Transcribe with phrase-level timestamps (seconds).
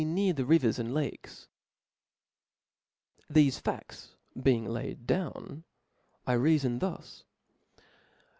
[0.03, 1.47] near the rivers and lakes."
[3.31, 5.63] T^hefe fa^ be^ng laid do\yn,
[6.25, 7.23] I reafon thus.